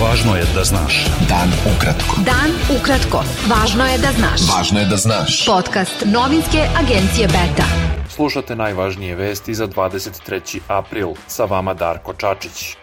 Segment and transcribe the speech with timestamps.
[0.00, 0.94] Važno je da znaš.
[1.28, 2.22] Dan ukratko.
[2.24, 3.18] Dan ukratko.
[3.50, 4.44] Važno je da znaš.
[4.48, 5.34] Važno je da znaš.
[5.46, 7.66] Podcast novinske agencije Beta.
[8.08, 10.60] Slušate najvažnije vesti za 23.
[10.68, 11.12] april.
[11.26, 12.76] Sa vama Darko Čačić.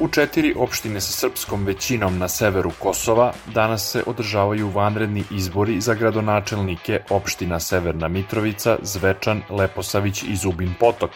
[0.00, 5.94] U četiri opštine sa srpskom većinom na severu Kosova danas se održavaju vanredni izbori za
[5.94, 11.10] gradonačelnike opština Severna Mitrovica, Zvečan, Leposavić i Zubin Potok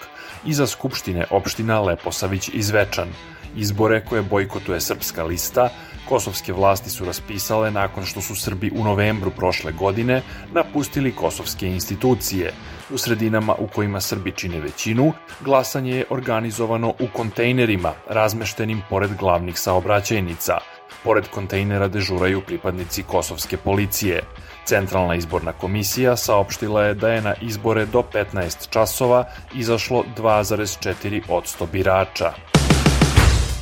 [0.44, 3.08] i za skupštine opština Leposavić i Zvečan.
[3.56, 5.68] Izbore koje bojkotuje srpska lista,
[6.08, 12.52] kosovske vlasti su raspisale nakon što su Srbi u novembru prošle godine napustili kosovske institucije.
[12.90, 19.58] U sredinama u kojima Srbi čine većinu, glasanje je organizovano u kontejnerima razmeštenim pored glavnih
[19.58, 20.58] saobraćajnica.
[21.04, 24.22] Pored kontejnera dežuraju pripadnici kosovske policije.
[24.64, 31.66] Centralna izborna komisija saopštila je da je na izbore do 15 časova izašlo 2,4 odsto
[31.66, 32.55] birača.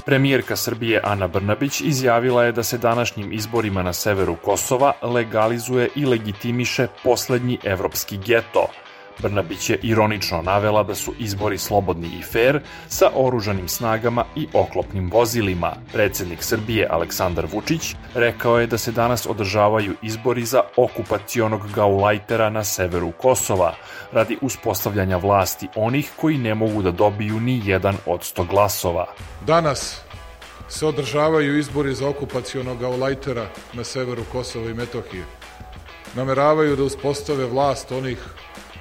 [0.05, 6.07] Premijerka Srbije Ana Brnabić izjavila je da se današnjim izborima na severu Kosova legalizuje i
[6.07, 8.67] legitimiše poslednji evropski geto.
[9.19, 15.11] Brnabić je ironično navela da su izbori slobodni i fair sa oružanim snagama i oklopnim
[15.11, 15.73] vozilima.
[15.93, 22.65] Predsednik Srbije Aleksandar Vučić rekao je da se danas održavaju izbori za okupacionog gaulajtera na
[22.65, 23.75] severu Kosova
[24.13, 29.07] radi uspostavljanja vlasti onih koji ne mogu da dobiju ni jedan od sto glasova.
[29.47, 30.01] Danas
[30.69, 35.25] se održavaju izbori za okupacionog gaulajtera na severu Kosova i Metohije.
[36.15, 38.19] Nameravaju da uspostave vlast onih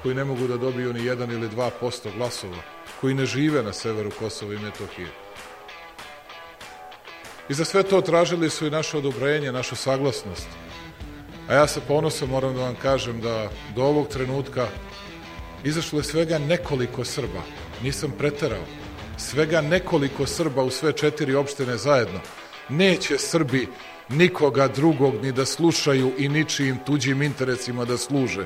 [0.04, 2.58] koji ne mogu da dobiju ni 1 ili 2% glasova,
[3.02, 5.08] koji ne žive na severu Kosova i Metohije.
[7.50, 10.48] I za sve to tražili su i naše odobrenje, našu saglasnost.
[11.50, 14.68] A ja sa ponosom moram da vam kažem da do ovog trenutka
[15.64, 17.42] izašlo je svega nekoliko Srba.
[17.84, 18.64] Nisam preterao.
[19.18, 22.20] Svega nekoliko Srba u sve četiri opštine zajedno.
[22.70, 23.68] Neće Srbi
[24.10, 28.46] nikoga drugog ni da slušaju i ničijim tuđim interesima da služe.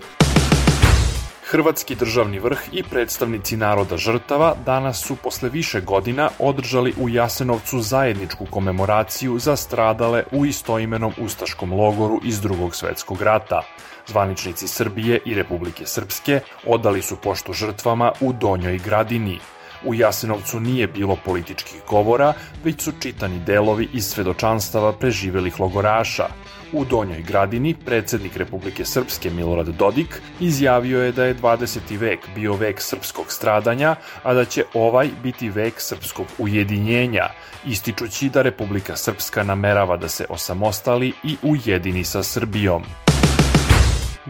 [1.49, 7.79] Hrvatski državni vrh i predstavnici naroda žrtava danas su posle više godina održali u Jasenovcu
[7.79, 13.61] zajedničku komemoraciju za stradale u istoimenom ustaškom logoru iz drugog svetskog rata.
[14.07, 19.39] Zvaničnici Srbije i Republike Srpske odali su poštu žrtvama u Donjoj Gradini.
[19.85, 22.33] U Jasenovcu nije bilo političkih govora,
[22.63, 26.27] već su čitani delovi iz svedočanstava preživelih logoraša.
[26.73, 31.97] U Donjoj Gradini predsednik Republike Srpske Milorad Dodik izjavio je da je 20.
[31.99, 37.29] vek bio vek srpskog stradanja, a da će ovaj biti vek srpskog ujedinjenja,
[37.65, 42.83] ističući da Republika Srpska namerava da se osamostali i ujedini sa Srbijom.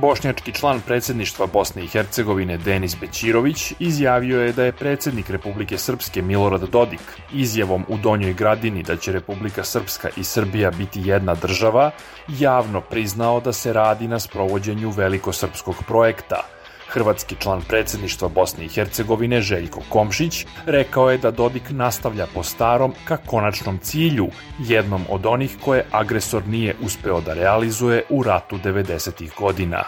[0.02, 6.22] Bošnjački član predsedništva Bosne i Hercegovine Denis Bećirović izjavio je da je predsednik Republike Srpske
[6.22, 7.00] Milorad Dodik
[7.34, 11.92] izjavom u Donjoj Gradini da će Republika Srpska i Srbija biti jedna država
[12.28, 16.42] javno priznao da se radi na sprovođenju velikosrpskog projekta–
[16.88, 22.94] Hrvatski član predsedništva Bosne i Hercegovine Željko Komšić rekao je da Dodik nastavlja po starom
[23.06, 24.28] ka konačnom cilju,
[24.60, 29.30] jednom od onih koje agresor nije uspeo da realizuje u ratu 90.
[29.40, 29.84] godina.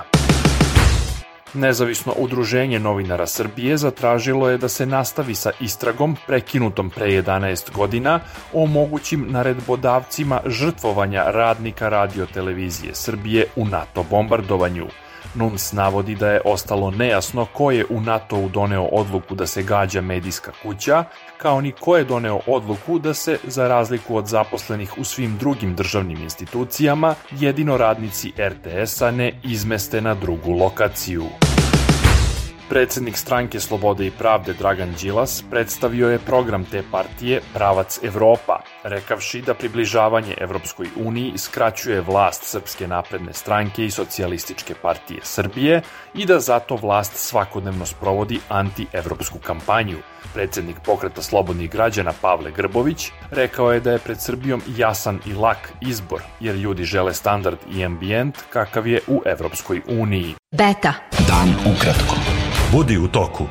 [1.53, 8.19] Nezavisno udruženje novinara Srbije zatražilo je da se nastavi sa istragom prekinutom pre 11 godina
[8.53, 14.87] o mogućim naredbodavcima žrtvovanja radnika radiotelevizije Srbije u NATO bombardovanju.
[15.35, 20.01] NUNS navodi da je ostalo nejasno ko je u NATO-u doneo odluku da se gađa
[20.01, 21.03] medijska kuća,
[21.37, 25.75] kao ni ko je doneo odluku da se, za razliku od zaposlenih u svim drugim
[25.75, 31.48] državnim institucijama, jedino radnici RTS-a ne izmeste na drugu lokaciju.
[32.69, 39.41] Predsednik stranke Slobode i pravde Dragan Đilas predstavio je program te partije Pravac Evropa, rekavši
[39.41, 45.81] da približavanje Evropskoj uniji skraćuje vlast Srpske napredne stranke i Socijalističke partije Srbije
[46.13, 49.97] i da zato vlast svakodnevno sprovodi anti-evropsku kampanju.
[50.33, 55.73] Predsednik pokreta slobodnih građana Pavle Grbović rekao je da je pred Srbijom jasan i lak
[55.81, 60.35] izbor, jer ljudi žele standard i ambijent kakav je u Evropskoj uniji.
[60.51, 60.93] Beta.
[61.27, 62.38] Dan ukratko.
[62.71, 63.43] Budi u toku.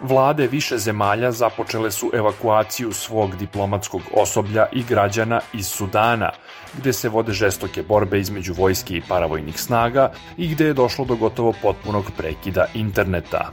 [0.00, 6.30] Vlade više zemalja započele su evakuaciju svog diplomatskog osoblja i građana iz Sudana,
[6.78, 11.16] gde se vode žestoke borbe između vojske i paravojnih snaga i gde je došlo do
[11.16, 13.50] gotovo potpunog prekida interneta.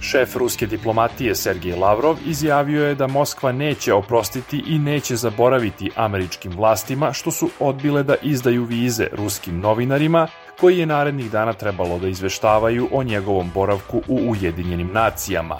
[0.00, 6.52] Šef ruske diplomatije Sergej Lavrov izjavio je da Moskva neće oprostiti i neće zaboraviti američkim
[6.52, 10.28] vlastima što su odbile da izdaju vize ruskim novinarima
[10.60, 15.56] koji je narednih dana trebalo da izveštavaju o njegovom boravku u Ujedinjenim nacijama.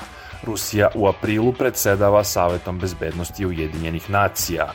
[0.47, 4.73] Rusija u aprilu predsedava Savetom bezbednosti Ujedinjenih nacija.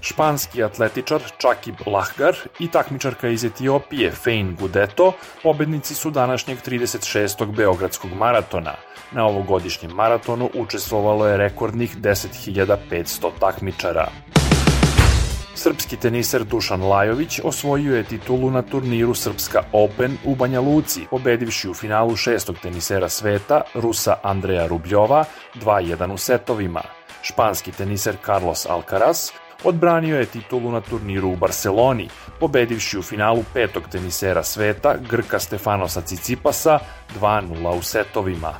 [0.00, 5.12] Španski atletičar Čakib Lahgar i takmičarka iz Etiopije Fein Gudeto
[5.42, 7.54] pobednici su današnjeg 36.
[7.56, 8.74] Beogradskog maratona.
[9.12, 14.08] Na ovogodišnjem maratonu učestvovalo je rekordnih 10.500 takmičara.
[15.62, 21.68] Srpski teniser Dušan Lajović osvojio je titulu na turniru Srpska Open u Banja Luci, pobedivši
[21.68, 25.24] u finalu šestog tenisera sveta, Rusa Andreja Rubljova,
[25.54, 26.82] 2-1 u setovima.
[27.22, 29.30] Španski teniser Carlos Alcaraz
[29.64, 32.08] odbranio je titulu na turniru u Barceloni,
[32.38, 36.78] pobedivši u finalu petog tenisera sveta, Grka Stefanosa Cicipasa,
[37.20, 38.54] 2-0 u setovima.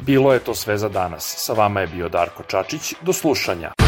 [0.00, 1.34] Bilo je to sve za danas.
[1.36, 2.94] Sa vama je bio Darko Čačić.
[3.02, 3.87] Do slušanja.